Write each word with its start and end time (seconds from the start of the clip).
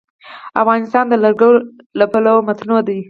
افغانستان 0.61 1.05
د 1.09 1.13
لوگر 1.23 1.53
له 1.99 2.05
پلوه 2.11 2.41
متنوع 2.47 2.81
دی. 2.87 2.99